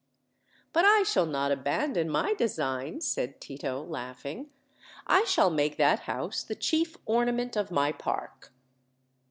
[0.73, 4.49] "But I shall not abandon my design," said Tito, laugh ing.
[5.05, 8.51] "I shall make that house the chief ornament of my park."